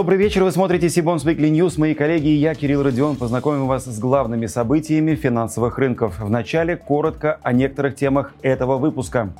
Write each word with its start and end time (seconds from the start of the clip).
Добрый 0.00 0.16
вечер, 0.16 0.44
вы 0.44 0.50
смотрите 0.50 0.88
Сибонс 0.88 1.26
Weekly 1.26 1.50
News. 1.50 1.74
Мои 1.78 1.92
коллеги 1.92 2.28
и 2.28 2.36
я, 2.36 2.54
Кирилл 2.54 2.82
Родион, 2.82 3.16
познакомим 3.16 3.66
вас 3.66 3.84
с 3.84 3.98
главными 3.98 4.46
событиями 4.46 5.14
финансовых 5.14 5.78
рынков. 5.78 6.18
Вначале 6.20 6.74
коротко 6.74 7.38
о 7.42 7.52
некоторых 7.52 7.96
темах 7.96 8.32
этого 8.40 8.78
выпуска. 8.78 9.30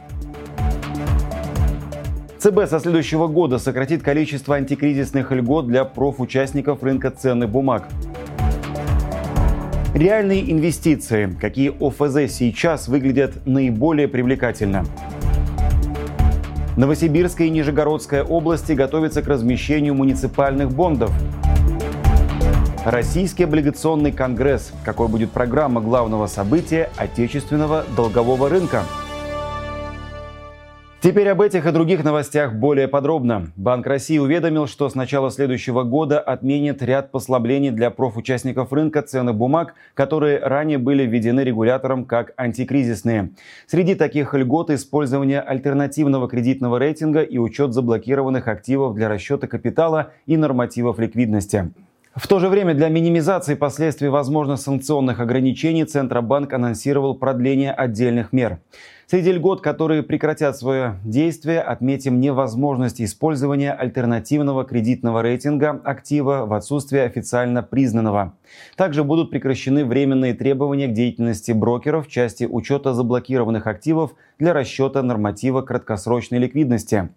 ЦБ 2.40 2.68
со 2.68 2.78
следующего 2.78 3.26
года 3.26 3.56
сократит 3.56 4.02
количество 4.02 4.54
антикризисных 4.56 5.32
льгот 5.32 5.66
для 5.66 5.86
профучастников 5.86 6.82
рынка 6.82 7.10
ценных 7.10 7.48
бумаг. 7.48 7.88
Реальные 9.94 10.52
инвестиции. 10.52 11.34
Какие 11.40 11.70
ОФЗ 11.70 12.30
сейчас 12.30 12.86
выглядят 12.86 13.46
наиболее 13.46 14.08
привлекательно? 14.08 14.84
Новосибирская 16.76 17.48
и 17.48 17.50
Нижегородская 17.50 18.22
области 18.22 18.72
готовятся 18.72 19.22
к 19.22 19.26
размещению 19.26 19.94
муниципальных 19.94 20.70
бондов. 20.70 21.12
Российский 22.84 23.44
облигационный 23.44 24.12
конгресс. 24.12 24.72
Какой 24.84 25.08
будет 25.08 25.32
программа 25.32 25.80
главного 25.80 26.26
события 26.26 26.90
отечественного 26.96 27.84
долгового 27.96 28.48
рынка? 28.48 28.84
Теперь 31.02 31.30
об 31.30 31.40
этих 31.40 31.64
и 31.64 31.72
других 31.72 32.04
новостях 32.04 32.52
более 32.52 32.86
подробно. 32.86 33.52
Банк 33.56 33.86
России 33.86 34.18
уведомил, 34.18 34.66
что 34.66 34.86
с 34.86 34.94
начала 34.94 35.30
следующего 35.30 35.82
года 35.82 36.20
отменит 36.20 36.82
ряд 36.82 37.10
послаблений 37.10 37.70
для 37.70 37.90
профучастников 37.90 38.70
рынка 38.70 39.00
ценных 39.00 39.34
бумаг, 39.34 39.72
которые 39.94 40.38
ранее 40.40 40.76
были 40.76 41.04
введены 41.06 41.40
регулятором 41.40 42.04
как 42.04 42.34
антикризисные. 42.36 43.30
Среди 43.66 43.94
таких 43.94 44.34
льгот 44.34 44.68
использование 44.68 45.40
альтернативного 45.40 46.28
кредитного 46.28 46.76
рейтинга 46.76 47.22
и 47.22 47.38
учет 47.38 47.72
заблокированных 47.72 48.46
активов 48.46 48.94
для 48.94 49.08
расчета 49.08 49.46
капитала 49.46 50.10
и 50.26 50.36
нормативов 50.36 50.98
ликвидности. 50.98 51.72
В 52.14 52.26
то 52.26 52.40
же 52.40 52.48
время 52.48 52.74
для 52.74 52.88
минимизации 52.88 53.54
последствий 53.54 54.08
возможных 54.08 54.58
санкционных 54.58 55.20
ограничений 55.20 55.84
Центробанк 55.84 56.52
анонсировал 56.52 57.14
продление 57.14 57.72
отдельных 57.72 58.32
мер. 58.32 58.58
Среди 59.10 59.32
льгот, 59.32 59.60
которые 59.60 60.04
прекратят 60.04 60.56
свое 60.56 61.00
действие, 61.04 61.62
отметим 61.62 62.20
невозможность 62.20 63.02
использования 63.02 63.72
альтернативного 63.72 64.62
кредитного 64.62 65.20
рейтинга 65.20 65.80
актива 65.82 66.46
в 66.46 66.52
отсутствие 66.52 67.02
официально 67.02 67.64
признанного. 67.64 68.34
Также 68.76 69.02
будут 69.02 69.32
прекращены 69.32 69.84
временные 69.84 70.34
требования 70.34 70.86
к 70.86 70.92
деятельности 70.92 71.50
брокеров 71.50 72.06
в 72.06 72.08
части 72.08 72.44
учета 72.44 72.94
заблокированных 72.94 73.66
активов 73.66 74.14
для 74.38 74.52
расчета 74.52 75.02
норматива 75.02 75.62
краткосрочной 75.62 76.38
ликвидности. 76.38 77.08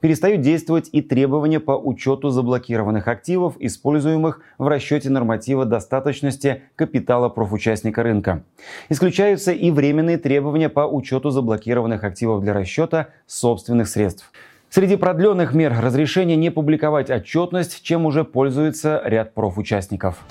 Перестают 0.00 0.40
действовать 0.42 0.88
и 0.92 1.02
требования 1.02 1.60
по 1.60 1.72
учету 1.72 2.30
заблокированных 2.30 3.08
активов, 3.08 3.56
используемых 3.58 4.40
в 4.56 4.66
расчете 4.68 5.10
норматива 5.10 5.64
достаточности 5.64 6.62
капитала 6.76 7.28
профучастника 7.28 8.02
рынка. 8.02 8.44
Исключаются 8.88 9.52
и 9.52 9.70
временные 9.70 10.18
требования 10.18 10.68
по 10.68 10.86
учету 10.86 11.30
заблокированных 11.38 12.04
активов 12.04 12.42
для 12.42 12.52
расчета 12.52 13.08
собственных 13.26 13.88
средств. 13.88 14.32
Среди 14.70 14.96
продленных 14.96 15.54
мер 15.54 15.74
разрешение 15.80 16.36
не 16.36 16.50
публиковать 16.50 17.10
отчетность, 17.10 17.82
чем 17.82 18.04
уже 18.04 18.24
пользуется 18.24 19.00
ряд 19.04 19.32
профучастников. 19.32 20.24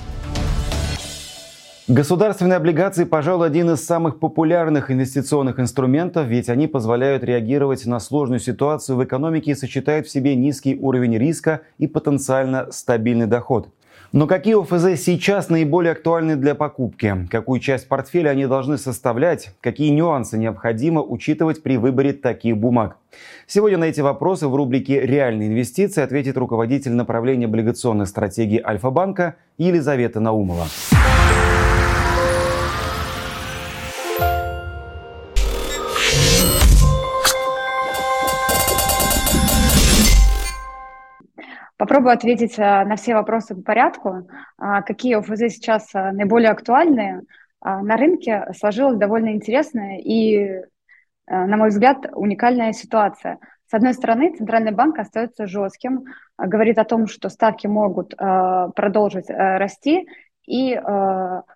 Государственные 1.88 2.58
облигации, 2.58 3.06
пожалуй, 3.06 3.48
один 3.48 3.72
из 3.72 3.84
самых 3.86 4.20
популярных 4.20 4.92
инвестиционных 4.92 5.58
инструментов, 5.58 6.28
ведь 6.28 6.50
они 6.50 6.68
позволяют 6.68 7.24
реагировать 7.24 7.86
на 7.86 8.02
сложную 8.02 8.40
ситуацию 8.40 8.98
в 8.98 9.04
экономике 9.06 9.52
и 9.52 9.56
сочетают 9.56 10.06
в 10.06 10.12
себе 10.12 10.36
низкий 10.36 10.78
уровень 10.78 11.18
риска 11.18 11.62
и 11.78 11.88
потенциально 11.88 12.70
стабильный 12.72 13.26
доход. 13.26 13.70
Но 14.14 14.26
какие 14.26 14.60
ОФЗ 14.60 15.02
сейчас 15.02 15.50
наиболее 15.50 15.92
актуальны 15.92 16.38
для 16.38 16.56
покупки? 16.56 17.28
Какую 17.30 17.60
часть 17.60 17.90
портфеля 17.90 18.30
они 18.30 18.46
должны 18.46 18.78
составлять? 18.78 19.52
Какие 19.60 19.90
нюансы 19.90 20.38
необходимо 20.38 21.02
учитывать 21.02 21.62
при 21.62 21.78
выборе 21.78 22.14
таких 22.14 22.58
бумаг? 22.58 22.98
Сегодня 23.48 23.78
на 23.78 23.86
эти 23.86 24.00
вопросы 24.00 24.48
в 24.48 24.56
рубрике 24.56 25.02
«Реальные 25.02 25.50
инвестиции» 25.50 26.02
ответит 26.02 26.38
руководитель 26.38 26.94
направления 26.94 27.46
облигационных 27.46 28.08
стратегий 28.08 28.62
Альфа-банка 28.64 29.36
Елизавета 29.58 30.22
Наумова. 30.22 30.68
Попробую 41.88 42.12
ответить 42.12 42.60
э, 42.60 42.84
на 42.84 42.98
все 42.98 43.16
вопросы 43.16 43.56
по 43.56 43.62
порядку. 43.62 44.28
А, 44.58 44.82
какие 44.82 45.16
ОФЗ 45.16 45.54
сейчас 45.54 45.88
э, 45.96 46.12
наиболее 46.12 46.50
актуальны? 46.50 47.22
А, 47.62 47.82
на 47.82 47.96
рынке 47.96 48.46
сложилась 48.58 48.98
довольно 48.98 49.30
интересная 49.30 49.98
и, 50.00 50.36
э, 50.36 50.62
на 51.28 51.56
мой 51.56 51.70
взгляд, 51.70 52.00
уникальная 52.12 52.74
ситуация. 52.74 53.40
С 53.68 53.74
одной 53.74 53.94
стороны, 53.94 54.36
Центральный 54.36 54.74
банк 54.74 55.00
остается 55.00 55.48
жестким, 55.48 56.04
говорит 56.38 56.78
о 56.78 56.84
том, 56.84 57.08
что 57.08 57.30
ставки 57.30 57.68
могут 57.68 58.16
продолжить 58.16 59.30
расти, 59.30 60.08
и 60.46 60.80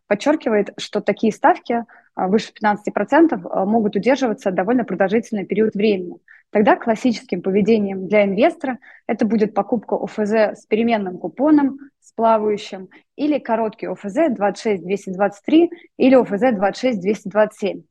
подчеркивает, 0.07 0.73
что 0.77 0.99
такие 0.99 1.31
ставки 1.31 1.85
выше 2.17 2.51
15% 2.51 3.65
могут 3.65 3.95
удерживаться 3.95 4.51
довольно 4.51 4.83
продолжительный 4.83 5.45
период 5.45 5.73
времени. 5.73 6.17
Тогда 6.51 6.75
классическим 6.75 7.41
поведением 7.41 8.07
для 8.07 8.25
инвестора 8.25 8.77
это 9.07 9.25
будет 9.25 9.53
покупка 9.53 9.95
ОФЗ 9.95 10.59
с 10.59 10.65
переменным 10.65 11.17
купоном, 11.17 11.79
с 12.01 12.11
плавающим, 12.11 12.89
или 13.15 13.39
короткий 13.39 13.87
ОФЗ 13.87 14.35
26223 14.35 15.71
или 15.97 16.15
ОФЗ 16.15 16.57
26227. 16.57 17.83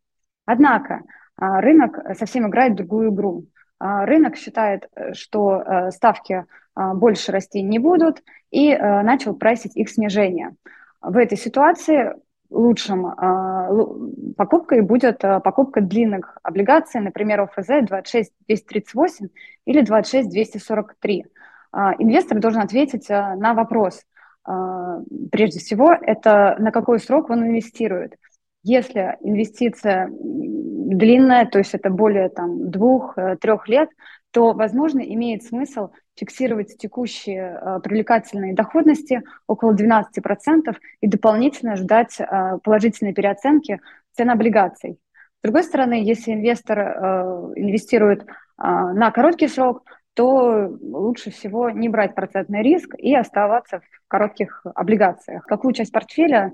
Однако 0.44 1.02
а, 1.36 1.60
рынок 1.60 1.98
совсем 2.18 2.48
играет 2.48 2.74
другую 2.74 3.12
игру. 3.12 3.46
А, 3.78 4.04
рынок 4.04 4.36
считает, 4.36 4.88
э, 4.94 5.14
что 5.14 5.62
э, 5.62 5.90
ставки 5.90 6.44
а, 6.74 6.94
больше 6.94 7.32
расти 7.32 7.62
не 7.62 7.78
будут 7.78 8.22
и 8.50 8.70
э, 8.70 9.02
начал 9.02 9.34
прайсить 9.34 9.74
их 9.74 9.88
снижение. 9.88 10.54
В 11.00 11.16
этой 11.16 11.38
ситуации 11.38 12.14
лучшим 12.50 13.06
а, 13.06 13.68
покупкой 14.36 14.82
будет 14.82 15.24
а, 15.24 15.40
покупка 15.40 15.80
длинных 15.80 16.38
облигаций, 16.42 17.00
например, 17.00 17.40
ОФЗ 17.42 17.86
26238 17.88 19.28
или 19.66 19.82
26243. 19.84 21.26
А, 21.72 21.94
инвестор 21.98 22.40
должен 22.40 22.60
ответить 22.60 23.08
на 23.08 23.54
вопрос. 23.54 24.02
Прежде 25.30 25.60
всего, 25.60 25.92
это 25.92 26.56
на 26.58 26.72
какой 26.72 26.98
срок 26.98 27.28
он 27.30 27.46
инвестирует. 27.46 28.16
Если 28.62 29.16
инвестиция 29.20 30.08
длинная, 30.10 31.46
то 31.46 31.58
есть 31.58 31.74
это 31.74 31.90
более 31.90 32.30
там, 32.30 32.70
двух-трех 32.70 33.68
лет, 33.68 33.90
то, 34.32 34.52
возможно, 34.52 35.00
имеет 35.00 35.42
смысл 35.42 35.90
фиксировать 36.16 36.76
текущие 36.76 37.58
э, 37.60 37.80
привлекательные 37.80 38.54
доходности 38.54 39.22
около 39.46 39.74
12% 39.74 40.76
и 41.00 41.06
дополнительно 41.06 41.76
ждать 41.76 42.20
э, 42.20 42.58
положительной 42.62 43.12
переоценки 43.12 43.80
цен 44.12 44.30
облигаций. 44.30 44.98
С 45.38 45.42
другой 45.42 45.64
стороны, 45.64 45.94
если 45.94 46.32
инвестор 46.32 46.78
э, 46.78 46.92
инвестирует 47.56 48.26
на 48.62 49.10
короткий 49.10 49.48
срок, 49.48 49.84
то 50.12 50.68
лучше 50.82 51.30
всего 51.30 51.70
не 51.70 51.88
брать 51.88 52.14
процентный 52.14 52.62
риск 52.62 52.94
и 52.98 53.14
оставаться 53.14 53.80
в 53.80 54.08
коротких 54.08 54.66
облигациях. 54.74 55.44
Какую 55.46 55.72
часть 55.72 55.92
портфеля 55.92 56.52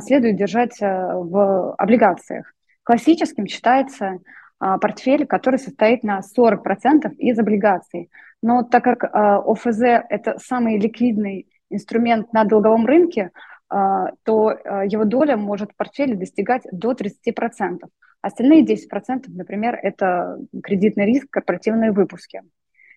следует 0.00 0.34
держать 0.34 0.80
в 0.80 1.74
облигациях? 1.74 2.52
Классическим 2.82 3.46
считается 3.46 4.18
портфель, 4.58 5.26
который 5.26 5.58
состоит 5.58 6.02
на 6.02 6.20
40% 6.20 7.14
из 7.16 7.38
облигаций. 7.38 8.10
Но 8.42 8.62
так 8.62 8.84
как 8.84 9.04
а, 9.04 9.38
ОФЗ– 9.38 9.80
это 10.10 10.38
самый 10.38 10.78
ликвидный 10.78 11.48
инструмент 11.70 12.32
на 12.32 12.44
долговом 12.44 12.84
рынке, 12.86 13.30
а, 13.70 14.10
то 14.22 14.50
его 14.84 15.04
доля 15.04 15.36
может 15.36 15.72
в 15.72 15.76
портфеле 15.76 16.14
достигать 16.14 16.62
до 16.70 16.92
30%. 16.92 17.78
Остальные 18.20 18.64
10%, 18.64 19.24
например, 19.28 19.78
это 19.82 20.38
кредитный 20.62 21.06
риск, 21.06 21.28
корпоративные 21.30 21.92
выпуски. 21.92 22.42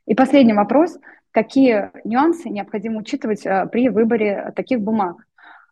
И 0.05 0.15
последний 0.15 0.53
вопрос. 0.53 0.97
Какие 1.31 1.91
нюансы 2.03 2.49
необходимо 2.49 2.99
учитывать 2.99 3.43
при 3.71 3.89
выборе 3.89 4.51
таких 4.55 4.81
бумаг? 4.81 5.17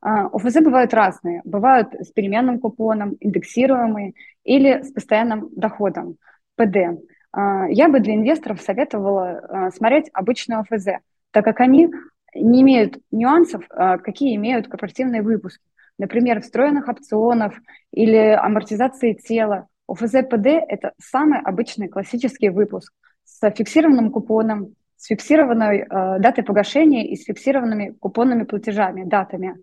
А, 0.06 0.28
ОФЗ 0.28 0.62
бывают 0.62 0.94
разные. 0.94 1.42
Бывают 1.46 1.96
с 1.96 2.12
переменным 2.12 2.60
купоном, 2.60 3.18
индексируемые 3.20 4.14
или 4.44 4.84
с 4.84 4.92
постоянным 4.92 5.50
доходом, 5.56 6.18
ПД. 6.56 7.02
А, 7.32 7.68
я 7.70 7.90
бы 7.90 8.00
для 8.00 8.14
инвесторов 8.14 8.62
советовала 8.62 9.40
а, 9.40 9.72
смотреть 9.72 10.12
обычные 10.14 10.60
ОФЗ, 10.60 11.00
так 11.32 11.44
как 11.44 11.60
они 11.60 11.90
не 12.36 12.62
имеют 12.62 13.00
нюансов, 13.12 13.68
какие 13.70 14.36
имеют 14.36 14.68
корпоративные 14.68 15.22
выпуски. 15.22 15.64
Например, 15.98 16.42
встроенных 16.42 16.88
опционов 16.88 17.58
или 17.92 18.18
амортизации 18.18 19.14
тела. 19.14 19.68
ОФЗ 19.88 20.28
ПД– 20.30 20.46
это 20.68 20.92
самый 21.00 21.40
обычный 21.40 21.88
классический 21.88 22.50
выпуск 22.50 22.94
с 23.24 23.50
фиксированным 23.50 24.12
купоном, 24.12 24.76
с 24.98 25.08
фиксированной 25.08 25.80
э, 25.80 25.86
датой 26.20 26.44
погашения 26.44 27.06
и 27.06 27.16
с 27.16 27.24
фиксированными 27.24 27.96
купонными 28.00 28.44
платежами, 28.44 29.04
датами. 29.04 29.56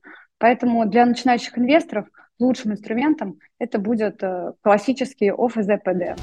Поэтому 0.43 0.85
для 0.87 1.07
начинающих 1.07 1.57
инвесторов 1.57 2.07
лучшим 2.41 2.73
инструментом 2.73 3.39
это 3.61 3.79
будет 3.79 4.25
э, 4.25 4.55
классический 4.61 5.31
ОФЗ-ПД. 5.31 6.19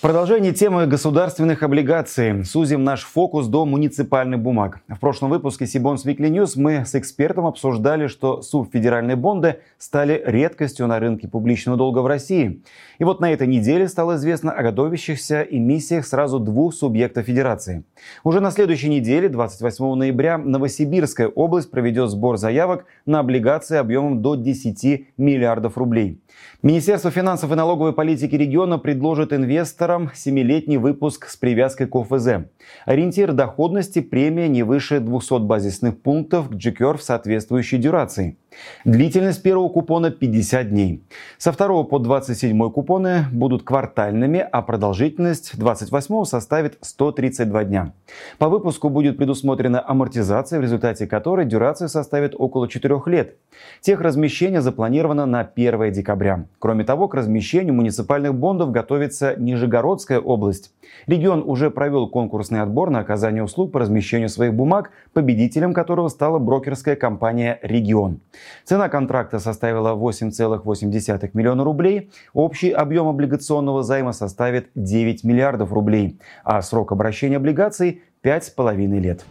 В 0.00 0.02
продолжении 0.02 0.52
темы 0.52 0.86
государственных 0.86 1.62
облигаций 1.62 2.42
сузим 2.46 2.84
наш 2.84 3.04
фокус 3.04 3.48
до 3.48 3.66
муниципальных 3.66 4.40
бумаг. 4.40 4.80
В 4.88 4.98
прошлом 4.98 5.28
выпуске 5.28 5.66
Сибонс 5.66 6.06
Weekly 6.06 6.30
News 6.30 6.52
мы 6.56 6.86
с 6.86 6.94
экспертом 6.94 7.44
обсуждали, 7.44 8.06
что 8.06 8.40
субфедеральные 8.40 9.16
бонды 9.16 9.60
стали 9.76 10.22
редкостью 10.24 10.86
на 10.86 11.00
рынке 11.00 11.28
публичного 11.28 11.76
долга 11.76 11.98
в 11.98 12.06
России. 12.06 12.62
И 12.98 13.04
вот 13.04 13.20
на 13.20 13.30
этой 13.30 13.46
неделе 13.46 13.88
стало 13.88 14.16
известно 14.16 14.52
о 14.52 14.62
готовящихся 14.62 15.42
эмиссиях 15.42 16.06
сразу 16.06 16.40
двух 16.40 16.72
субъектов 16.72 17.26
федерации. 17.26 17.84
Уже 18.24 18.40
на 18.40 18.52
следующей 18.52 18.88
неделе, 18.88 19.28
28 19.28 19.96
ноября, 19.96 20.38
Новосибирская 20.38 21.28
область 21.28 21.70
проведет 21.70 22.08
сбор 22.08 22.38
заявок 22.38 22.86
на 23.04 23.18
облигации 23.18 23.76
объемом 23.76 24.22
до 24.22 24.34
10 24.34 25.18
миллиардов 25.18 25.76
рублей. 25.76 26.22
Министерство 26.62 27.10
финансов 27.10 27.50
и 27.52 27.54
налоговой 27.54 27.94
политики 27.94 28.34
региона 28.34 28.78
предложит 28.78 29.32
инвесторам 29.32 30.10
7-летний 30.14 30.76
выпуск 30.76 31.28
с 31.28 31.36
привязкой 31.36 31.86
к 31.86 31.96
ОФЗ. 31.96 32.46
Ориентир 32.84 33.32
доходности 33.32 34.00
премия 34.00 34.46
не 34.46 34.62
выше 34.62 35.00
200 35.00 35.40
базисных 35.40 36.00
пунктов 36.02 36.50
к 36.50 36.52
GCUR 36.52 36.98
в 36.98 37.02
соответствующей 37.02 37.78
дюрации. 37.78 38.36
Длительность 38.84 39.42
первого 39.42 39.68
купона 39.68 40.10
50 40.10 40.70
дней. 40.70 41.04
Со 41.38 41.52
второго 41.52 41.84
по 41.84 41.98
27 41.98 42.70
купоны 42.70 43.26
будут 43.32 43.62
квартальными, 43.62 44.40
а 44.40 44.62
продолжительность 44.62 45.58
28 45.58 46.24
составит 46.24 46.78
132 46.80 47.64
дня. 47.64 47.92
По 48.38 48.48
выпуску 48.48 48.88
будет 48.88 49.18
предусмотрена 49.18 49.82
амортизация, 49.86 50.58
в 50.58 50.62
результате 50.62 51.06
которой 51.06 51.46
дюрация 51.46 51.88
составит 51.88 52.34
около 52.36 52.68
4 52.68 53.00
лет. 53.06 53.36
Тех 53.80 54.00
размещение 54.00 54.60
запланировано 54.60 55.26
на 55.26 55.40
1 55.40 55.92
декабря. 55.92 56.46
Кроме 56.58 56.84
того, 56.84 57.08
к 57.08 57.14
размещению 57.14 57.74
муниципальных 57.74 58.34
бондов 58.34 58.70
готовится 58.70 59.34
Нижегородская 59.36 60.20
область. 60.20 60.72
Регион 61.06 61.42
уже 61.46 61.70
провел 61.70 62.08
конкурсный 62.08 62.62
отбор 62.62 62.90
на 62.90 63.00
оказание 63.00 63.42
услуг 63.42 63.72
по 63.72 63.80
размещению 63.80 64.28
своих 64.28 64.54
бумаг, 64.54 64.90
победителем 65.12 65.72
которого 65.74 66.08
стала 66.08 66.38
брокерская 66.38 66.96
компания 66.96 67.58
«Регион». 67.62 68.20
Цена 68.64 68.88
контракта 68.88 69.38
составила 69.38 69.94
8,8 69.94 71.30
миллиона 71.34 71.64
рублей, 71.64 72.10
общий 72.32 72.70
объем 72.70 73.08
облигационного 73.08 73.82
займа 73.82 74.12
составит 74.12 74.70
9 74.74 75.24
миллиардов 75.24 75.72
рублей, 75.72 76.18
а 76.44 76.62
срок 76.62 76.92
обращения 76.92 77.36
облигаций– 77.36 78.02
5,5 78.22 79.00
лет. 79.00 79.24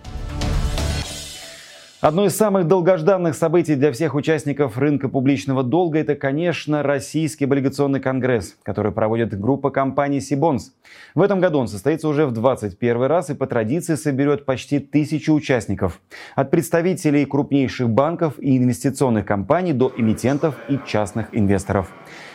Одно 2.01 2.24
из 2.24 2.34
самых 2.38 2.66
долгожданных 2.66 3.36
событий 3.36 3.75
для 3.75 3.92
всех 3.92 4.16
участников 4.16 4.78
рынка 4.78 5.10
публичного 5.10 5.63
долга– 5.63 6.00
это, 6.00 6.16
конечно, 6.16 6.81
Российский 6.81 7.44
облигационный 7.44 8.00
конгресс, 8.00 8.56
который 8.63 8.94
проводит 8.94 9.38
группа 9.38 9.69
компаний 9.69 10.22
«Сибонс». 10.22 10.72
В 11.13 11.22
этом 11.22 11.42
году 11.42 11.60
он 11.60 11.68
состоится 11.68 12.07
уже 12.07 12.25
в 12.25 12.31
21 12.31 13.01
раз 13.01 13.31
и 13.31 13.34
по 13.34 13.48
традиции 13.48 13.96
соберет 13.96 14.46
почти 14.46 14.80
тысячу 14.80 15.34
участников. 15.34 16.00
От 16.36 16.51
представителей 16.51 17.25
крупнейших 17.25 17.90
банков 17.90 18.36
и 18.40 18.57
инвестиционных 18.57 19.25
компаний 19.25 19.74
до 19.74 19.92
эмитентов 19.98 20.56
и 20.69 20.80
частных 20.88 21.28
инвесторов. 21.34 21.92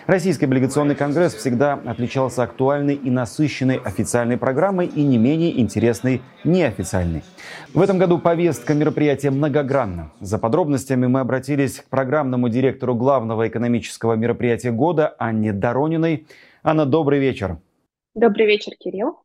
Российский 0.07 0.45
облигационный 0.45 0.95
конгресс 0.95 1.33
всегда 1.33 1.81
отличался 1.87 2.43
актуальной 2.43 2.95
и 2.95 3.09
насыщенной 3.09 3.77
официальной 3.77 4.37
программой 4.37 4.87
и 4.87 5.03
не 5.03 5.17
менее 5.17 5.59
интересной 5.59 6.21
неофициальной. 6.45 7.25
В 7.73 7.81
этом 7.81 7.97
году 7.97 8.19
повестка 8.19 8.75
мероприятия 8.75 9.31
многогранна. 9.55 10.11
За 10.21 10.39
подробностями 10.39 11.07
мы 11.07 11.21
обратились 11.21 11.79
к 11.79 11.85
программному 11.89 12.49
директору 12.49 12.95
главного 12.97 13.47
экономического 13.47 14.15
мероприятия 14.15 14.73
года 14.73 15.15
Анне 15.19 15.53
Дорониной. 15.53 16.27
Анна, 16.65 16.87
добрый 16.87 17.21
вечер. 17.21 17.59
Добрый 18.17 18.47
вечер, 18.47 18.73
Кирилл. 18.79 19.21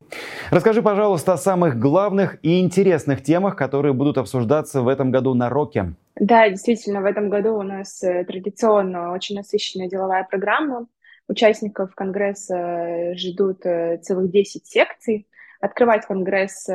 Расскажи, 0.52 0.81
пожалуйста, 0.81 1.34
о 1.34 1.38
самых 1.38 1.80
главных 1.80 2.38
и 2.44 2.60
интересных 2.60 3.24
темах, 3.24 3.56
которые 3.56 3.94
будут 3.94 4.18
обсуждаться 4.18 4.81
в 4.81 4.88
этом 4.88 5.12
году 5.12 5.34
на 5.34 5.50
Роке. 5.50 5.94
Да, 6.16 6.50
действительно, 6.50 7.02
в 7.02 7.06
этом 7.06 7.30
году 7.30 7.56
у 7.58 7.64
нас 7.64 8.04
э, 8.04 8.24
традиционно 8.26 9.14
очень 9.14 9.36
насыщенная 9.36 9.90
деловая 9.90 10.24
программа. 10.30 10.88
Участников 11.28 11.96
Конгресса 11.96 12.56
э, 12.56 13.16
ждут 13.16 13.66
э, 13.66 13.98
целых 13.98 14.31
10 14.31 14.66
секций. 14.66 15.28
Открывать 15.60 16.06
Конгресс 16.06 16.70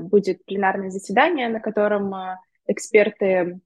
будет 0.00 0.46
пленарное 0.46 0.88
заседание, 0.88 1.48
на 1.50 1.60
котором 1.60 2.14
эксперты 2.66 3.60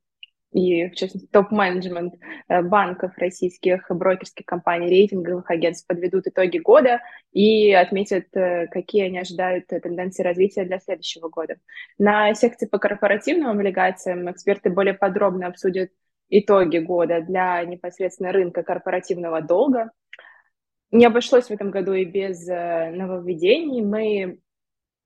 и, 0.52 0.88
в 0.88 0.94
частности, 0.94 1.28
топ-менеджмент 1.30 2.14
э, 2.48 2.62
банков 2.62 3.12
российских, 3.18 3.86
брокерских 3.90 4.46
компаний, 4.46 4.88
рейтинговых 4.88 5.50
агентств 5.50 5.86
подведут 5.86 6.26
итоги 6.26 6.58
года 6.58 7.00
и 7.32 7.72
отметят, 7.72 8.34
э, 8.34 8.66
какие 8.68 9.04
они 9.04 9.18
ожидают 9.18 9.66
тенденции 9.66 10.22
развития 10.22 10.64
для 10.64 10.78
следующего 10.78 11.28
года. 11.28 11.56
На 11.98 12.32
секции 12.34 12.66
по 12.66 12.78
корпоративным 12.78 13.50
облигациям 13.50 14.30
эксперты 14.30 14.70
более 14.70 14.94
подробно 14.94 15.48
обсудят 15.48 15.90
итоги 16.30 16.78
года 16.78 17.20
для 17.20 17.62
непосредственно 17.64 18.32
рынка 18.32 18.62
корпоративного 18.62 19.42
долга. 19.42 19.90
Не 20.90 21.04
обошлось 21.04 21.46
в 21.46 21.50
этом 21.50 21.70
году 21.70 21.92
и 21.92 22.06
без 22.06 22.48
э, 22.48 22.90
нововведений. 22.92 23.82
Мы 23.82 24.38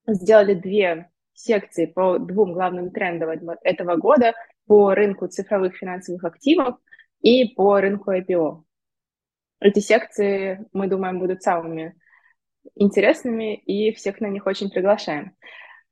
сделали 0.06 0.54
две 0.54 1.10
секции 1.42 1.86
по 1.86 2.18
двум 2.18 2.52
главным 2.52 2.90
трендам 2.90 3.30
этого 3.62 3.96
года– 3.96 4.34
по 4.66 4.94
рынку 4.94 5.26
цифровых 5.28 5.76
финансовых 5.76 6.24
активов 6.24 6.76
и 7.20 7.54
по 7.54 7.80
рынку 7.80 8.12
IPO. 8.12 8.62
Эти 9.60 9.78
секции, 9.78 10.64
мы 10.72 10.88
думаем, 10.88 11.18
будут 11.18 11.42
самыми 11.42 11.94
интересными, 12.74 13.54
и 13.54 13.92
всех 13.92 14.20
на 14.20 14.26
них 14.26 14.46
очень 14.46 14.70
приглашаем. 14.70 15.36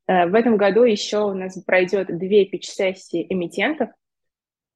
Э, 0.07 0.27
в 0.27 0.35
этом 0.35 0.57
году 0.57 0.83
еще 0.83 1.25
у 1.25 1.35
нас 1.35 1.61
пройдет 1.63 2.07
две 2.17 2.47
пич-сессии 2.47 3.27
эмитентов. 3.29 3.91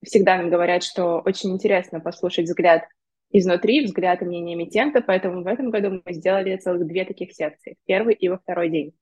Всегда 0.02 0.36
нам 0.36 0.50
говорят, 0.50 0.82
что 0.82 1.20
очень 1.24 1.52
интересно 1.52 1.98
послушать 1.98 2.46
взгляд 2.46 2.84
изнутри, 3.30 3.84
взгляд 3.84 4.22
и 4.22 4.26
мнение 4.26 4.54
эмитента, 4.54 5.00
поэтому 5.00 5.42
в 5.42 5.46
этом 5.46 5.70
году 5.70 6.02
мы 6.04 6.12
сделали 6.12 6.56
целых 6.56 6.86
две 6.86 7.04
таких 7.04 7.32
секции, 7.32 7.76
первый 7.84 8.14
и 8.14 8.28
во 8.28 8.38
второй 8.38 8.70
день. 8.70 8.92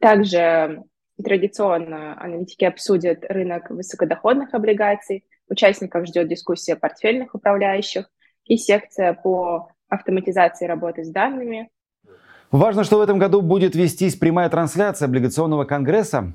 Также 0.00 0.82
Традиционно 1.22 2.20
аналитики 2.20 2.64
обсудят 2.64 3.24
рынок 3.28 3.70
высокодоходных 3.70 4.54
облигаций, 4.54 5.24
участников 5.48 6.06
ждет 6.06 6.28
дискуссия 6.28 6.76
портфельных 6.76 7.34
управляющих 7.34 8.10
и 8.44 8.56
секция 8.56 9.12
по 9.14 9.68
автоматизации 9.88 10.66
работы 10.66 11.04
с 11.04 11.10
данными. 11.10 11.68
Важно, 12.50 12.84
что 12.84 12.98
в 12.98 13.00
этом 13.00 13.18
году 13.18 13.42
будет 13.42 13.74
вестись 13.74 14.16
прямая 14.16 14.48
трансляция 14.48 15.06
облигационного 15.06 15.64
конгресса. 15.64 16.32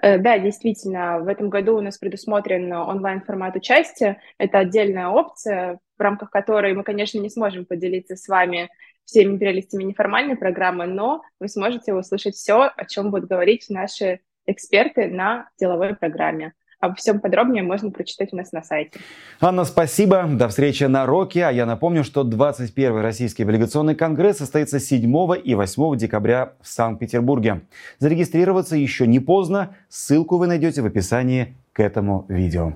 Э, 0.00 0.18
да, 0.18 0.38
действительно, 0.38 1.20
в 1.20 1.28
этом 1.28 1.48
году 1.48 1.76
у 1.76 1.80
нас 1.80 1.98
предусмотрен 1.98 2.72
онлайн-формат 2.72 3.56
участия. 3.56 4.20
Это 4.38 4.58
отдельная 4.58 5.08
опция, 5.08 5.78
в 5.96 6.00
рамках 6.00 6.30
которой 6.30 6.74
мы, 6.74 6.82
конечно, 6.82 7.18
не 7.18 7.30
сможем 7.30 7.64
поделиться 7.64 8.16
с 8.16 8.28
вами 8.28 8.68
всеми 9.06 9.38
прелестями 9.38 9.84
неформальной 9.84 10.36
программы, 10.36 10.86
но 10.86 11.22
вы 11.40 11.48
сможете 11.48 11.94
услышать 11.94 12.34
все, 12.34 12.70
о 12.76 12.84
чем 12.84 13.10
будут 13.10 13.30
говорить 13.30 13.66
наши 13.70 14.20
эксперты 14.44 15.08
на 15.08 15.48
деловой 15.58 15.94
программе. 15.94 16.52
Обо 16.78 16.94
всем 16.94 17.20
подробнее 17.20 17.62
можно 17.62 17.90
прочитать 17.90 18.34
у 18.34 18.36
нас 18.36 18.52
на 18.52 18.62
сайте. 18.62 19.00
Анна, 19.40 19.64
спасибо. 19.64 20.28
До 20.30 20.48
встречи 20.48 20.84
на 20.84 21.06
Роке. 21.06 21.46
А 21.46 21.50
я 21.50 21.64
напомню, 21.64 22.04
что 22.04 22.22
21-й 22.22 23.00
Российский 23.00 23.44
облигационный 23.44 23.94
конгресс 23.94 24.38
состоится 24.38 24.78
7 24.78 25.02
и 25.42 25.54
8 25.54 25.96
декабря 25.96 26.52
в 26.60 26.68
Санкт-Петербурге. 26.68 27.62
Зарегистрироваться 27.98 28.76
еще 28.76 29.06
не 29.06 29.20
поздно. 29.20 29.74
Ссылку 29.88 30.36
вы 30.36 30.48
найдете 30.48 30.82
в 30.82 30.86
описании 30.86 31.54
к 31.72 31.80
этому 31.80 32.26
видео. 32.28 32.74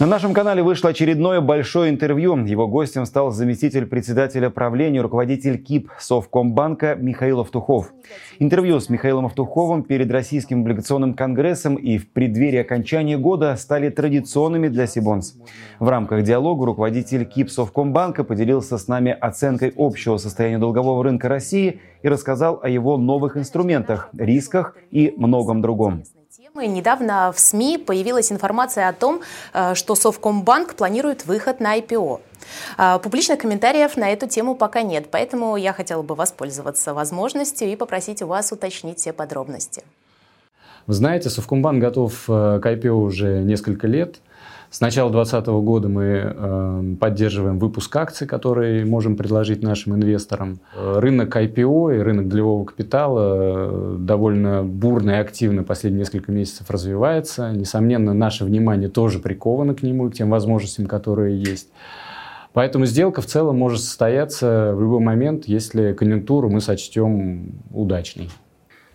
На 0.00 0.06
нашем 0.06 0.32
канале 0.32 0.62
вышло 0.62 0.88
очередное 0.88 1.42
большое 1.42 1.90
интервью. 1.90 2.34
Его 2.46 2.66
гостем 2.66 3.04
стал 3.04 3.32
заместитель 3.32 3.84
председателя 3.84 4.48
правления, 4.48 5.02
руководитель 5.02 5.62
КИП 5.62 5.90
Совкомбанка 5.98 6.94
Михаил 6.94 7.40
Автухов. 7.40 7.92
Интервью 8.38 8.80
с 8.80 8.88
Михаилом 8.88 9.26
Автуховым 9.26 9.82
перед 9.82 10.10
Российским 10.10 10.62
облигационным 10.62 11.12
конгрессом 11.12 11.74
и 11.74 11.98
в 11.98 12.10
преддверии 12.12 12.60
окончания 12.60 13.18
года 13.18 13.54
стали 13.56 13.90
традиционными 13.90 14.68
для 14.68 14.86
Сибонс. 14.86 15.34
В 15.78 15.90
рамках 15.90 16.22
диалога 16.22 16.64
руководитель 16.64 17.26
КИП 17.26 17.50
Совкомбанка 17.50 18.24
поделился 18.24 18.78
с 18.78 18.88
нами 18.88 19.12
оценкой 19.12 19.70
общего 19.76 20.16
состояния 20.16 20.56
долгового 20.56 21.04
рынка 21.04 21.28
России 21.28 21.82
и 22.02 22.08
рассказал 22.08 22.58
о 22.62 22.70
его 22.70 22.96
новых 22.96 23.36
инструментах, 23.36 24.08
рисках 24.16 24.78
и 24.90 25.12
многом 25.18 25.60
другом. 25.60 26.04
Недавно 26.54 27.32
в 27.32 27.38
СМИ 27.38 27.78
появилась 27.78 28.32
информация 28.32 28.88
о 28.88 28.92
том, 28.92 29.20
э, 29.52 29.74
что 29.74 29.94
Совкомбанк 29.94 30.74
планирует 30.74 31.24
выход 31.24 31.60
на 31.60 31.78
IPO. 31.78 32.20
Э, 32.78 32.98
публичных 32.98 33.38
комментариев 33.38 33.96
на 33.96 34.10
эту 34.10 34.26
тему 34.28 34.54
пока 34.54 34.82
нет, 34.82 35.06
поэтому 35.10 35.56
я 35.56 35.72
хотела 35.72 36.02
бы 36.02 36.14
воспользоваться 36.14 36.92
возможностью 36.92 37.68
и 37.68 37.76
попросить 37.76 38.22
у 38.22 38.26
вас 38.26 38.52
уточнить 38.52 38.98
все 38.98 39.12
подробности. 39.12 39.84
Вы 40.86 40.94
знаете, 40.94 41.30
Совкомбанк 41.30 41.80
готов 41.80 42.24
э, 42.28 42.60
к 42.62 42.66
IPO 42.66 42.90
уже 42.90 43.42
несколько 43.42 43.86
лет– 43.86 44.16
с 44.70 44.80
начала 44.80 45.10
2020 45.10 45.48
года 45.64 45.88
мы 45.88 46.04
э, 46.04 46.94
поддерживаем 47.00 47.58
выпуск 47.58 47.94
акций, 47.96 48.24
которые 48.24 48.84
можем 48.84 49.16
предложить 49.16 49.64
нашим 49.64 49.96
инвесторам. 49.96 50.60
Рынок 50.76 51.36
IPO 51.36 51.96
и 51.96 51.98
рынок 51.98 52.28
долевого 52.28 52.64
капитала 52.64 53.34
э, 53.34 53.96
довольно 53.98 54.62
бурно 54.62 55.10
и 55.10 55.14
активно 55.14 55.64
последние 55.64 56.00
несколько 56.00 56.30
месяцев 56.30 56.70
развивается. 56.70 57.50
Несомненно, 57.50 58.14
наше 58.14 58.44
внимание 58.44 58.88
тоже 58.88 59.18
приковано 59.18 59.74
к 59.74 59.82
нему 59.82 60.06
и 60.06 60.10
к 60.12 60.14
тем 60.14 60.30
возможностям, 60.30 60.86
которые 60.86 61.36
есть. 61.36 61.70
Поэтому 62.52 62.86
сделка 62.86 63.22
в 63.22 63.26
целом 63.26 63.58
может 63.58 63.80
состояться 63.80 64.72
в 64.72 64.80
любой 64.80 65.00
момент, 65.00 65.46
если 65.46 65.94
конъюнктуру 65.94 66.48
мы 66.48 66.60
сочтем 66.60 67.60
удачной. 67.72 68.28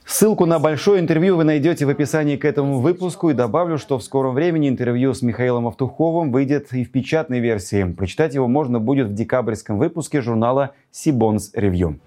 Ссылку 0.05 0.45
на 0.45 0.59
большое 0.59 0.99
интервью 0.99 1.35
вы 1.35 1.43
найдете 1.45 1.85
в 1.85 1.89
описании 1.89 2.35
к 2.37 2.45
этому 2.45 2.79
выпуску 2.79 3.31
и 3.31 3.33
добавлю, 3.33 3.79
что 3.79 3.97
в 3.97 4.03
скором 4.03 4.35
времени 4.35 4.69
интервью 4.69 5.15
с 5.15 5.23
Михаилом 5.23 5.67
Автуховым 5.67 6.31
выйдет 6.31 6.71
и 6.73 6.83
в 6.83 6.91
печатной 6.91 7.39
версии. 7.39 7.83
Прочитать 7.85 8.35
его 8.35 8.47
можно 8.47 8.79
будет 8.79 9.07
в 9.07 9.13
декабрьском 9.13 9.79
выпуске 9.79 10.21
журнала 10.21 10.71
Сибонс 10.91 11.49
Ревью. 11.55 11.99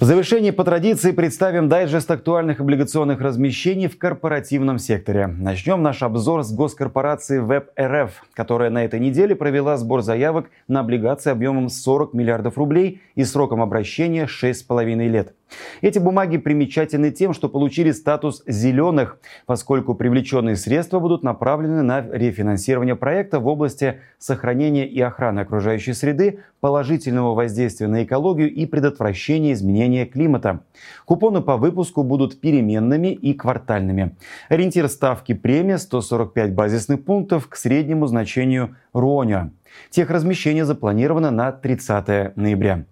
В 0.00 0.04
завершении 0.04 0.50
по 0.50 0.64
традиции 0.64 1.10
представим 1.10 1.68
дайджест 1.68 2.10
актуальных 2.10 2.60
облигационных 2.60 3.20
размещений 3.20 3.86
в 3.86 3.98
корпоративном 3.98 4.78
секторе. 4.78 5.26
Начнем 5.26 5.82
наш 5.82 6.02
обзор 6.02 6.44
с 6.44 6.52
госкорпорации 6.52 7.42
WebRF, 7.42 8.10
которая 8.32 8.70
на 8.70 8.84
этой 8.84 8.98
неделе 9.00 9.34
провела 9.34 9.76
сбор 9.76 10.00
заявок 10.02 10.50
на 10.68 10.80
облигации 10.80 11.30
объемом 11.30 11.68
40 11.68 12.14
миллиардов 12.14 12.56
рублей 12.56 13.02
и 13.16 13.24
сроком 13.24 13.60
обращения 13.60 14.26
6,5 14.26 15.08
лет. 15.08 15.34
Эти 15.80 15.98
бумаги 15.98 16.36
примечательны 16.36 17.10
тем, 17.10 17.32
что 17.32 17.48
получили 17.48 17.90
статус 17.90 18.42
«зеленых», 18.46 19.18
поскольку 19.46 19.94
привлеченные 19.94 20.56
средства 20.56 21.00
будут 21.00 21.22
направлены 21.22 21.82
на 21.82 22.00
рефинансирование 22.00 22.96
проекта 22.96 23.40
в 23.40 23.46
области 23.46 24.00
сохранения 24.18 24.86
и 24.86 25.00
охраны 25.00 25.40
окружающей 25.40 25.92
среды, 25.92 26.40
положительного 26.60 27.34
воздействия 27.34 27.86
на 27.86 28.04
экологию 28.04 28.52
и 28.52 28.66
предотвращения 28.66 29.52
изменения 29.52 30.06
климата. 30.06 30.60
Купоны 31.06 31.40
по 31.40 31.56
выпуску 31.56 32.02
будут 32.02 32.40
переменными 32.40 33.08
и 33.08 33.32
квартальными. 33.34 34.16
Ориентир 34.48 34.88
ставки 34.88 35.32
премии 35.32 35.76
145 35.76 36.54
базисных 36.54 37.04
пунктов 37.04 37.48
к 37.48 37.56
среднему 37.56 38.06
значению 38.06 38.76
РОНЯ. 38.92 39.50
Техразмещение 39.90 40.64
запланировано 40.64 41.30
на 41.30 41.52
30 41.52 42.36
ноября. 42.36 42.84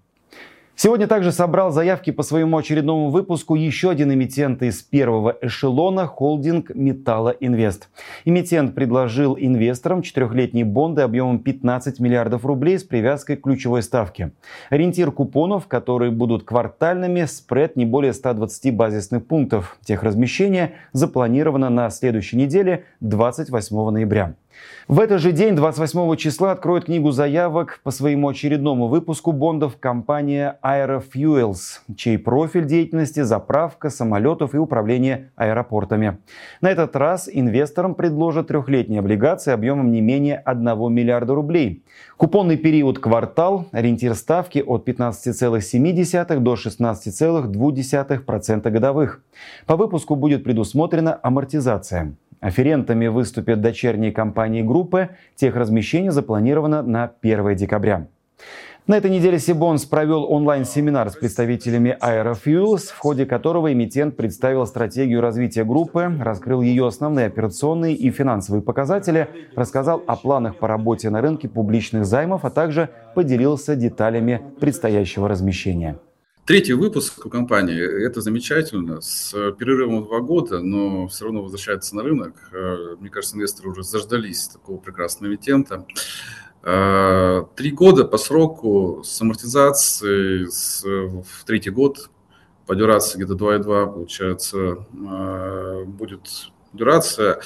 Сегодня 0.80 1.08
также 1.08 1.32
собрал 1.32 1.73
заявки 1.73 2.12
по 2.12 2.23
своему 2.23 2.56
очередному 2.56 3.11
выпуску 3.11 3.56
еще 3.56 3.90
один 3.90 4.14
эмитент 4.14 4.62
из 4.62 4.80
первого 4.80 5.37
эшелона– 5.42 6.06
холдинг 6.06 6.70
Металла 6.73 7.30
Инвест. 7.40 7.88
Эмитент 8.25 8.76
предложил 8.76 9.37
инвесторам 9.37 10.02
четырехлетние 10.02 10.64
бонды 10.64 11.02
объемом 11.02 11.40
15 11.40 11.99
миллиардов 11.99 12.44
рублей 12.44 12.78
с 12.78 12.85
привязкой 12.85 13.35
к 13.35 13.42
ключевой 13.42 13.82
ставке. 13.82 14.30
Ориентир 14.70 15.11
купонов, 15.11 15.66
которые 15.66 16.12
будут 16.12 16.44
квартальными, 16.44 17.25
спред 17.25 17.75
не 17.75 17.85
более 17.85 18.12
120 18.12 18.73
базисных 18.76 19.26
пунктов. 19.26 19.78
Техразмещение 19.85 20.75
запланировано 20.92 21.70
на 21.70 21.90
следующей 21.90 22.37
неделе 22.37 22.85
28 23.00 23.90
ноября. 23.90 24.37
В 24.88 25.00
этот 25.00 25.21
же 25.21 25.33
день, 25.33 25.55
28 25.55 26.17
числа, 26.17 26.53
откроет 26.53 26.87
книгу 26.87 27.11
заявок 27.11 27.81
по 27.83 27.91
своему 27.91 28.31
очередному 28.31 28.88
выпуску 28.88 29.33
бондов 29.33 29.77
компания 29.79 30.59
Aerofuels, 30.62 31.81
чей 31.95 32.17
профиль 32.17 32.65
деятельности– 32.65 33.21
заправка 33.23 33.91
самолетов 33.91 34.55
и 34.55 34.57
управление 34.57 35.31
аэропортами. 35.37 36.17
На 36.62 36.71
этот 36.71 36.97
раз 36.97 37.29
инвесторам 37.31 37.95
предложат 37.95 38.47
трехлетние 38.47 39.00
облигации 39.00 39.53
объемом 39.53 39.93
не 39.93 40.00
менее 40.00 40.38
1 40.38 40.91
миллиарда 40.91 41.35
рублей. 41.35 41.85
Купонный 42.17 42.57
период 42.57 42.99
квартал, 42.99 43.67
ориентир 43.73 44.15
ставки 44.15 44.65
от 44.67 44.88
15,7 44.88 46.41
до 46.41 46.55
16,2% 46.55 48.71
годовых. 48.71 49.23
По 49.67 49.77
выпуску 49.77 50.17
будет 50.17 50.45
предусмотрена 50.45 51.21
амортизация. 51.23 52.15
Аферентами 52.40 53.07
выступят 53.09 53.61
дочерние 53.61 54.12
компании 54.12 54.62
группы. 54.62 55.11
Техразмещение 55.35 56.12
запланировано 56.12 56.83
на 56.83 57.12
1 57.21 57.57
декабря. 57.57 58.07
На 58.88 58.97
этой 58.97 59.11
неделе 59.11 59.38
Сибонс 59.38 59.85
провел 59.85 60.25
онлайн-семинар 60.33 61.11
с 61.11 61.14
представителями 61.14 61.99
Aerofuels, 62.00 62.87
в 62.87 62.99
ходе 62.99 63.26
которого 63.26 63.71
эмитент 63.71 64.16
представил 64.16 64.64
стратегию 64.66 65.21
развития 65.21 65.64
группы, 65.64 66.11
раскрыл 66.18 66.62
ее 66.62 66.87
основные 66.87 67.26
операционные 67.26 67.95
и 67.95 68.11
финансовые 68.11 68.62
показатели, 68.62 69.28
рассказал 69.54 70.02
о 70.07 70.16
планах 70.16 70.57
по 70.57 70.68
работе 70.68 71.11
на 71.11 71.21
рынке 71.21 71.50
публичных 71.50 72.07
займов, 72.07 72.47
а 72.47 72.50
также 72.50 72.88
поделился 73.14 73.76
деталями 73.76 74.40
предстоящего 74.59 75.28
размещения. 75.28 75.99
Третий 76.49 76.73
выпуск 76.73 77.26
у 77.26 77.28
компании– 77.28 78.07
это 78.07 78.23
замечательно, 78.23 79.02
с 79.02 79.33
перерывом 79.59 80.00
в 80.00 80.07
два 80.07 80.21
года, 80.21 80.61
но 80.61 81.07
все 81.09 81.26
равно 81.26 81.43
возвращается 81.43 81.95
на 81.95 82.02
рынок. 82.02 82.37
Э, 82.55 82.97
мне 82.99 83.11
кажется, 83.11 83.37
инвесторы 83.37 83.69
уже 83.69 83.83
заждались 83.83 84.49
такого 84.49 84.78
прекрасного 84.78 85.31
эмитента. 85.31 85.85
Э, 86.62 87.45
три 87.55 87.71
года 87.71 88.07
по 88.07 88.17
сроку 88.17 89.02
с 89.05 89.21
амортизацией 89.21 90.50
с, 90.50 90.83
в 90.85 91.45
третий 91.45 91.69
год 91.69 92.09
по 92.67 92.75
дюрации 92.75 93.19
где-то 93.19 93.35
2,2 93.35 93.93
получается 93.93 94.87
э, 94.90 95.85
будет 95.85 96.50
дюрация. 96.73 97.43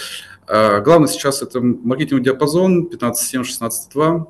Главное 0.46 1.08
сейчас 1.08 1.42
это 1.42 1.60
маркетинговый 1.60 2.22
диапазон 2.22 2.86
15,7-16,2 2.86 4.28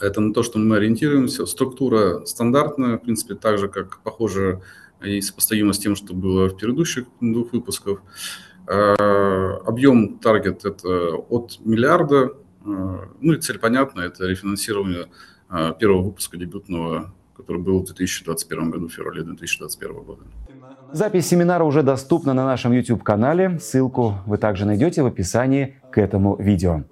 это 0.00 0.20
на 0.20 0.32
то, 0.32 0.42
что 0.42 0.58
мы 0.58 0.76
ориентируемся. 0.76 1.46
Структура 1.46 2.24
стандартная, 2.24 2.98
в 2.98 3.02
принципе, 3.02 3.34
так 3.34 3.58
же, 3.58 3.68
как 3.68 4.00
похоже 4.02 4.60
и 5.02 5.20
сопоставимо 5.20 5.72
с 5.72 5.78
тем, 5.78 5.96
что 5.96 6.14
было 6.14 6.48
в 6.48 6.56
предыдущих 6.56 7.06
двух 7.20 7.52
выпусках. 7.52 8.02
А, 8.66 9.58
объем 9.64 10.18
таргет– 10.18 10.64
это 10.64 11.16
от 11.16 11.58
миллиарда. 11.64 12.32
А, 12.64 13.08
ну 13.20 13.32
и 13.32 13.40
цель 13.40 13.58
понятна– 13.58 14.00
это 14.02 14.26
рефинансирование 14.26 15.06
а, 15.48 15.72
первого 15.72 16.02
выпуска 16.02 16.36
дебютного, 16.36 17.14
который 17.36 17.62
был 17.62 17.80
в 17.80 17.84
2021 17.86 18.70
году, 18.70 18.88
в 18.88 18.92
феврале 18.92 19.22
2021 19.22 19.94
года. 20.02 20.22
Запись 20.92 21.26
семинара 21.26 21.64
уже 21.64 21.82
доступна 21.82 22.32
на 22.32 22.44
нашем 22.44 22.72
YouTube-канале. 22.72 23.58
Ссылку 23.60 24.14
вы 24.26 24.38
также 24.38 24.66
найдете 24.66 25.02
в 25.02 25.06
описании 25.06 25.80
к 25.90 25.98
этому 25.98 26.36
видео. 26.36 26.84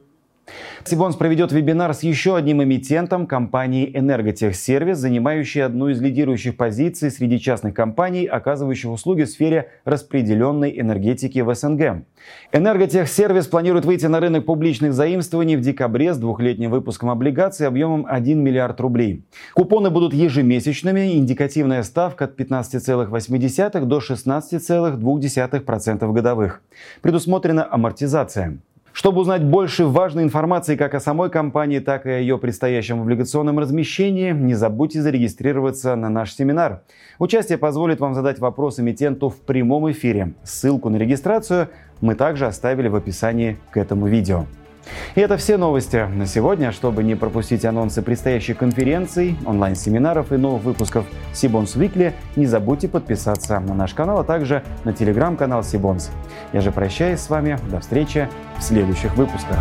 Сибонс 0.85 1.17
проведет 1.17 1.53
вебинар 1.53 1.95
с 1.95 2.03
еще 2.03 2.37
одним 2.37 2.63
эмитентом 2.63 3.27
компании 3.27 3.91
«Энерготехсервис», 3.95 4.99
занимающей 4.99 5.65
одну 5.65 5.89
из 5.89 6.01
лидирующих 6.01 6.57
позиций 6.57 7.11
среди 7.11 7.41
частных 7.41 7.75
компаний, 7.75 8.27
оказывающих 8.27 8.91
услуги 8.91 9.23
в 9.23 9.29
сфере 9.29 9.71
распределенной 9.85 10.79
энергетики 10.79 11.39
в 11.39 11.55
СНГ. 11.55 12.05
«Энерготехсервис» 12.53 13.47
планирует 13.47 13.87
выйти 13.87 14.07
на 14.07 14.21
рынок 14.21 14.45
публичных 14.45 14.93
заимствований 14.93 15.57
в 15.57 15.61
декабре 15.61 16.13
с 16.13 16.19
двухлетним 16.19 16.71
выпуском 16.71 17.11
облигаций 17.11 17.67
объемом 17.67 18.07
1 18.09 18.39
миллиард 18.39 18.81
рублей. 18.81 19.25
Купоны 19.55 19.91
будут 19.91 20.13
ежемесячными, 20.13 21.17
индикативная 21.17 21.83
ставка 21.83 22.27
от 22.27 22.39
15,8 22.39 23.85
до 23.85 23.99
16,2% 23.99 26.13
годовых. 26.13 26.63
Предусмотрена 27.01 27.67
амортизация. 27.71 28.59
Чтобы 28.95 29.23
узнать 29.23 29.43
больше 29.43 29.87
важной 29.87 30.23
информации 30.23 30.77
как 30.77 30.95
о 30.95 31.01
самой 31.01 31.29
компании, 31.29 31.81
так 31.81 32.07
и 32.07 32.11
о 32.11 32.19
ее 32.21 32.39
предстоящем 32.39 33.03
облигационном 33.03 33.59
размещении, 33.59 34.31
не 34.31 34.55
забудьте 34.55 35.03
зарегистрироваться 35.03 35.97
на 35.97 36.09
наш 36.09 36.33
семинар. 36.33 36.83
Участие 37.19 37.59
позволит 37.59 37.99
вам 37.99 38.15
задать 38.15 38.39
вопрос 38.39 38.79
эмитенту 38.79 39.31
в 39.31 39.41
прямом 39.41 39.91
эфире. 39.91 40.35
Ссылку 40.45 40.91
на 40.91 40.97
регистрацию 40.97 41.71
мы 42.01 42.15
также 42.15 42.47
оставили 42.47 42.87
в 42.87 42.95
описании 42.95 43.59
к 43.73 43.79
этому 43.79 44.07
видео. 44.07 44.47
И 45.15 45.21
это 45.21 45.37
все 45.37 45.57
новости 45.57 46.07
на 46.09 46.27
сегодня. 46.27 46.73
Чтобы 46.73 47.03
не 47.03 47.15
пропустить 47.15 47.65
анонсы 47.65 48.03
предстоящих 48.03 48.59
конференций, 48.59 49.37
онлайн-семинаров 49.47 50.33
и 50.33 50.37
новых 50.37 50.63
выпусков 50.63 51.07
Сибонс 51.33 51.77
Weekly, 51.77 52.13
не 52.37 52.47
забудьте 52.47 52.89
подписаться 52.89 53.61
на 53.61 53.75
наш 53.75 53.95
канал, 53.95 54.21
а 54.21 54.25
также 54.25 54.63
на 54.85 54.93
телеграм-канал 54.93 55.63
Сибонс. 55.63 56.11
Я 56.53 56.61
же 56.61 56.73
прощаюсь 56.73 57.21
с 57.21 57.31
вами. 57.31 57.59
До 57.71 57.81
встречи 57.81 58.29
в 58.59 58.63
следующих 58.63 59.17
выпусках. 59.17 59.59